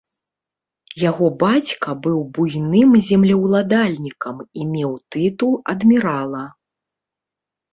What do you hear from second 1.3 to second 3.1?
бацька быў буйным